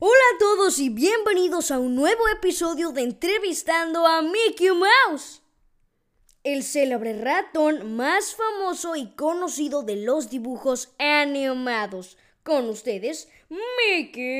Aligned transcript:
a 0.00 0.38
todos 0.38 0.78
y 0.78 0.88
bienvenidos 0.90 1.70
a 1.70 1.78
un 1.78 1.94
nuevo 1.94 2.26
episodio 2.28 2.90
de 2.90 3.02
Entrevistando 3.02 4.06
a 4.06 4.22
Mickey 4.22 4.70
Mouse. 4.70 5.42
El 6.42 6.62
célebre 6.62 7.20
ratón 7.20 7.94
más 7.94 8.34
famoso 8.34 8.96
y 8.96 9.14
conocido 9.14 9.82
de 9.82 9.96
los 9.96 10.30
dibujos 10.30 10.94
animados. 10.98 12.16
Con 12.42 12.68
ustedes, 12.68 13.28
Mickey 13.48 14.34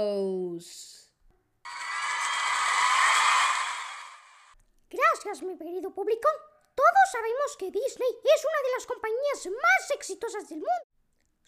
Mouse. 0.00 1.12
Gracias, 4.90 5.42
mi 5.42 5.56
querido 5.56 5.94
público. 5.94 6.28
Todos 6.74 7.12
sabemos 7.12 7.56
que 7.58 7.66
Disney 7.66 8.10
es 8.24 8.44
una 8.44 8.62
de 8.62 8.72
las 8.76 8.86
compañías 8.86 9.46
más 9.46 9.90
exitosas 9.94 10.48
del 10.48 10.58
mundo. 10.58 10.97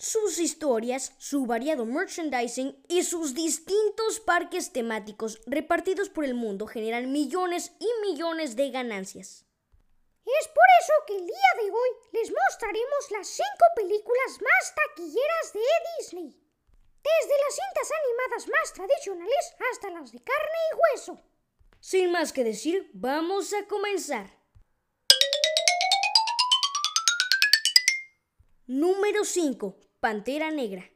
Sus 0.02 0.38
historias, 0.38 1.12
su 1.18 1.44
variado 1.44 1.84
merchandising 1.84 2.74
y 2.88 3.02
sus 3.02 3.34
distintos 3.34 4.18
parques 4.18 4.72
temáticos 4.72 5.38
repartidos 5.44 6.08
por 6.08 6.24
el 6.24 6.32
mundo 6.32 6.66
generan 6.66 7.12
millones 7.12 7.72
y 7.78 7.86
millones 8.08 8.56
de 8.56 8.70
ganancias. 8.70 9.44
Es 10.24 10.48
por 10.48 10.64
eso 10.80 10.92
que 11.06 11.16
el 11.16 11.26
día 11.26 11.52
de 11.62 11.70
hoy 11.70 11.88
les 12.12 12.32
mostraremos 12.32 13.10
las 13.10 13.26
cinco 13.26 13.66
películas 13.76 14.38
más 14.40 14.74
taquilleras 14.74 15.52
de 15.52 15.60
Disney. 15.98 16.28
Desde 16.30 17.34
las 17.44 17.54
cintas 17.54 17.92
animadas 18.00 18.48
más 18.48 18.72
tradicionales 18.72 19.54
hasta 19.70 19.90
las 19.90 20.12
de 20.12 20.18
carne 20.20 20.58
y 20.72 20.76
hueso. 20.76 21.20
Sin 21.78 22.10
más 22.10 22.32
que 22.32 22.42
decir, 22.42 22.90
vamos 22.94 23.52
a 23.52 23.66
comenzar. 23.66 24.30
Número 28.66 29.24
5. 29.24 29.89
Pantera 30.00 30.50
Negra. 30.50 30.90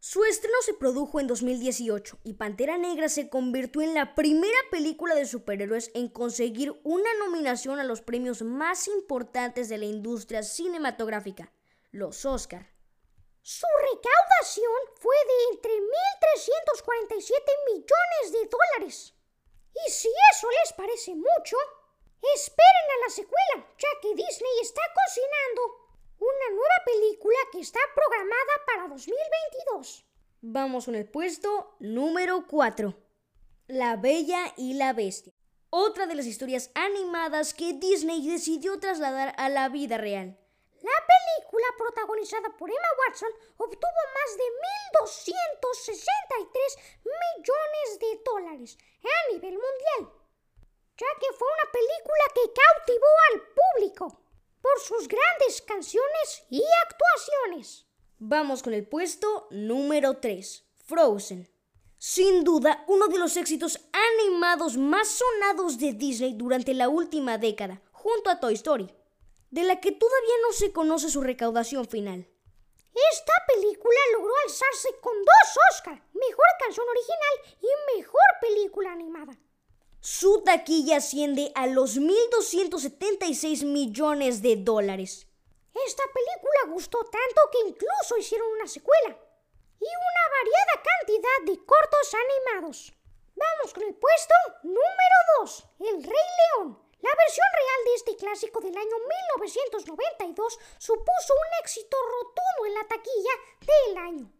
Su 0.00 0.24
estreno 0.24 0.56
se 0.62 0.72
produjo 0.72 1.20
en 1.20 1.26
2018 1.26 2.20
y 2.24 2.32
Pantera 2.32 2.78
Negra 2.78 3.10
se 3.10 3.28
convirtió 3.28 3.82
en 3.82 3.92
la 3.92 4.14
primera 4.14 4.56
película 4.70 5.14
de 5.14 5.26
superhéroes 5.26 5.90
en 5.92 6.08
conseguir 6.08 6.80
una 6.82 7.12
nominación 7.18 7.78
a 7.78 7.84
los 7.84 8.00
premios 8.00 8.40
más 8.40 8.88
importantes 8.88 9.68
de 9.68 9.76
la 9.76 9.84
industria 9.84 10.42
cinematográfica, 10.42 11.52
los 11.90 12.24
Oscar. 12.24 12.72
Su 13.42 13.66
recaudación 13.92 14.72
fue 14.94 15.14
de 15.14 15.54
entre 15.54 15.72
1.347 15.72 17.42
millones 17.66 18.32
de 18.32 18.48
dólares. 18.48 19.14
Y 19.74 19.90
si 19.90 20.08
eso 20.32 20.48
les 20.62 20.72
parece 20.72 21.14
mucho, 21.14 21.58
esperen 22.34 22.88
a 22.96 23.06
la 23.06 23.10
secuela, 23.10 23.74
ya 23.76 23.88
que 24.00 24.14
Disney 24.14 24.52
está 24.62 24.80
cocinando 24.94 25.87
una 26.18 26.50
nueva 26.50 26.84
película 26.84 27.38
que 27.52 27.60
está 27.60 27.80
programada 27.94 28.64
para 28.66 28.88
2022. 28.88 30.04
Vamos 30.40 30.84
con 30.86 30.94
el 30.94 31.08
puesto 31.08 31.76
número 31.80 32.46
4. 32.46 32.94
La 33.68 33.96
Bella 33.96 34.52
y 34.56 34.74
la 34.74 34.92
Bestia. 34.92 35.32
Otra 35.70 36.06
de 36.06 36.14
las 36.14 36.26
historias 36.26 36.70
animadas 36.74 37.52
que 37.52 37.74
Disney 37.74 38.26
decidió 38.26 38.78
trasladar 38.80 39.34
a 39.36 39.48
la 39.48 39.68
vida 39.68 39.98
real. 39.98 40.38
La 40.80 40.98
película 41.06 41.66
protagonizada 41.76 42.56
por 42.56 42.70
Emma 42.70 42.88
Watson 43.00 43.30
obtuvo 43.56 44.00
más 44.14 44.36
de 44.36 44.44
1.263 44.94 46.78
millones 47.04 47.98
de 48.00 48.20
dólares 48.24 48.78
a 49.02 49.32
nivel 49.32 49.54
mundial, 49.54 50.12
ya 50.96 51.06
que 51.20 51.32
fue 51.36 51.48
una 51.48 51.72
película 51.72 52.24
que 52.34 52.52
cautivó 52.52 53.06
al 53.32 53.42
público 53.54 54.27
por 54.68 54.80
sus 54.80 55.08
grandes 55.08 55.62
canciones 55.62 56.44
y 56.50 56.62
actuaciones. 56.82 57.86
Vamos 58.18 58.62
con 58.62 58.74
el 58.74 58.86
puesto 58.86 59.46
número 59.50 60.18
3, 60.18 60.64
Frozen. 60.84 61.48
Sin 61.96 62.44
duda, 62.44 62.84
uno 62.86 63.08
de 63.08 63.18
los 63.18 63.36
éxitos 63.36 63.80
animados 63.92 64.76
más 64.76 65.08
sonados 65.08 65.78
de 65.78 65.94
Disney 65.94 66.34
durante 66.34 66.74
la 66.74 66.88
última 66.88 67.38
década, 67.38 67.80
junto 67.92 68.30
a 68.30 68.40
Toy 68.40 68.54
Story, 68.54 68.94
de 69.50 69.62
la 69.64 69.80
que 69.80 69.92
todavía 69.92 70.34
no 70.46 70.52
se 70.52 70.72
conoce 70.72 71.08
su 71.08 71.22
recaudación 71.22 71.88
final. 71.88 72.28
Esta 73.12 73.32
película 73.46 73.98
logró 74.12 74.32
alzarse 74.44 74.88
con 75.00 75.14
dos 75.14 75.62
Oscars, 75.72 76.02
Mejor 76.12 76.46
Canción 76.60 76.86
Original 76.88 77.56
y 77.62 77.96
Mejor 77.96 78.20
Película 78.40 78.92
Animada. 78.92 79.38
Su 80.00 80.42
taquilla 80.44 80.98
asciende 80.98 81.50
a 81.56 81.66
los 81.66 81.98
1.276 81.98 83.64
millones 83.64 84.42
de 84.42 84.54
dólares. 84.54 85.26
Esta 85.86 86.04
película 86.14 86.72
gustó 86.72 86.98
tanto 86.98 87.40
que 87.50 87.68
incluso 87.68 88.16
hicieron 88.16 88.48
una 88.52 88.68
secuela 88.68 89.18
y 89.80 89.84
una 89.84 90.24
variada 90.38 90.82
cantidad 90.84 91.44
de 91.46 91.66
cortos 91.66 92.14
animados. 92.14 92.92
Vamos 93.34 93.74
con 93.74 93.82
el 93.82 93.94
puesto 93.94 94.34
número 94.62 95.18
2, 95.40 95.64
El 95.80 96.02
Rey 96.04 96.28
León. 96.38 96.78
La 97.00 97.10
versión 97.14 97.46
real 97.52 97.84
de 97.84 97.94
este 97.94 98.16
clásico 98.16 98.60
del 98.60 98.76
año 98.76 98.96
1992 99.34 100.58
supuso 100.78 101.34
un 101.34 101.64
éxito 101.64 101.96
rotundo 101.96 102.66
en 102.66 102.74
la 102.74 102.86
taquilla 102.86 103.34
del 103.60 103.98
año. 103.98 104.37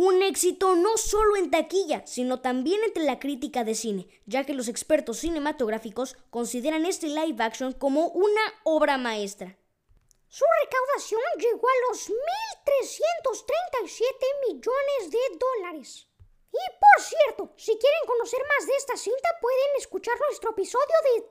Un 0.00 0.22
éxito 0.22 0.76
no 0.76 0.96
solo 0.96 1.34
en 1.34 1.50
taquilla, 1.50 2.06
sino 2.06 2.40
también 2.40 2.80
entre 2.84 3.02
la 3.02 3.18
crítica 3.18 3.64
de 3.64 3.74
cine, 3.74 4.06
ya 4.26 4.44
que 4.44 4.54
los 4.54 4.68
expertos 4.68 5.18
cinematográficos 5.18 6.16
consideran 6.30 6.86
este 6.86 7.08
live 7.08 7.42
action 7.42 7.72
como 7.72 8.06
una 8.06 8.40
obra 8.62 8.96
maestra. 8.96 9.58
Su 10.28 10.44
recaudación 10.62 11.20
llegó 11.40 11.66
a 11.66 11.90
los 11.90 12.10
1.337 12.10 12.14
millones 14.46 15.10
de 15.10 15.18
dólares. 15.36 16.06
Y 16.52 16.62
por 16.78 17.04
cierto, 17.04 17.52
si 17.56 17.76
quieren 17.76 18.06
conocer 18.06 18.38
más 18.56 18.68
de 18.68 18.76
esta 18.76 18.96
cinta, 18.96 19.28
pueden 19.40 19.78
escuchar 19.78 20.14
nuestro 20.28 20.50
episodio 20.50 20.94
de 21.16 21.24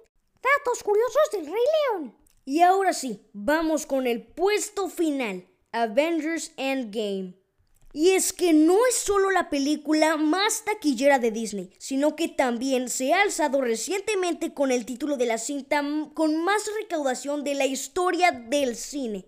Datos 0.44 0.83
Curiosos 0.83 1.31
del 1.31 1.45
Rey 1.45 1.66
León. 1.94 2.17
Y 2.44 2.59
ahora 2.63 2.91
sí, 2.91 3.29
vamos 3.31 3.85
con 3.85 4.07
el 4.07 4.27
puesto 4.27 4.89
final, 4.89 5.47
Avengers 5.72 6.51
Endgame. 6.57 7.47
Y 7.94 8.12
es 8.12 8.34
que 8.34 8.53
no 8.53 8.86
es 8.86 8.96
solo 8.96 9.31
la 9.31 9.50
película 9.50 10.18
más 10.18 10.64
taquillera 10.66 11.20
de 11.20 11.31
Disney, 11.31 11.74
sino 11.80 12.16
que 12.16 12.28
también 12.28 12.90
se 12.90 13.14
ha 13.14 13.22
alzado 13.22 13.62
recientemente 13.62 14.53
con 14.53 14.72
el 14.72 14.86
título 14.86 15.18
de 15.18 15.25
la 15.25 15.38
cinta 15.38 15.81
con 16.14 16.44
más 16.44 16.70
recaudación 16.80 17.44
de 17.44 17.56
la 17.56 17.66
historia 17.66 18.31
del 18.31 18.75
cine. 18.75 19.25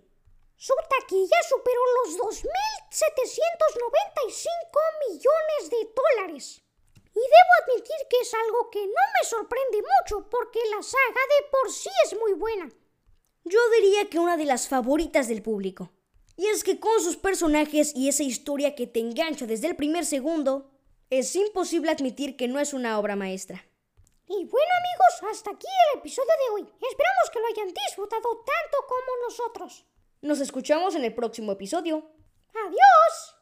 Su 0.55 0.73
taquilla 0.89 1.37
superó 1.47 1.81
los 2.03 2.17
2.795 2.17 2.49
millones 5.07 5.69
de 5.69 5.93
dólares. 5.95 6.61
Y 7.15 7.19
debo 7.19 7.53
admitir 7.63 8.07
que 8.09 8.17
es 8.17 8.33
algo 8.33 8.69
que 8.69 8.85
no 8.85 9.03
me 9.17 9.25
sorprende 9.27 9.77
mucho 9.77 10.29
porque 10.29 10.59
la 10.75 10.83
saga 10.83 11.21
de 11.39 11.47
por 11.49 11.71
sí 11.71 11.89
es 12.05 12.19
muy 12.19 12.33
buena. 12.33 12.69
Yo 13.45 13.59
diría 13.77 14.09
que 14.09 14.19
una 14.19 14.35
de 14.35 14.45
las 14.45 14.67
favoritas 14.67 15.27
del 15.29 15.41
público. 15.41 15.91
Y 16.39 16.47
es 16.47 16.63
que 16.63 16.79
con 16.79 17.01
sus 17.01 17.17
personajes 17.17 17.93
y 17.93 18.07
esa 18.07 18.23
historia 18.23 18.73
que 18.73 18.87
te 18.87 19.01
engancha 19.01 19.45
desde 19.45 19.67
el 19.67 19.75
primer 19.75 20.05
segundo, 20.05 20.71
es 21.09 21.35
imposible 21.35 21.91
admitir 21.91 22.37
que 22.37 22.47
no 22.47 22.61
es 22.61 22.73
una 22.73 22.97
obra 22.97 23.17
maestra. 23.17 23.65
Y 24.25 24.45
bueno 24.45 24.71
amigos, 24.79 25.35
hasta 25.35 25.51
aquí 25.51 25.67
el 25.67 25.99
episodio 25.99 26.29
de 26.29 26.53
hoy. 26.53 26.61
Esperamos 26.61 27.29
que 27.33 27.39
lo 27.41 27.45
hayan 27.47 27.73
disfrutado 27.73 28.21
tanto 28.37 28.77
como 28.87 29.27
nosotros. 29.27 29.85
Nos 30.21 30.39
escuchamos 30.39 30.95
en 30.95 31.03
el 31.03 31.13
próximo 31.13 31.51
episodio. 31.51 32.09
Adiós. 32.53 33.38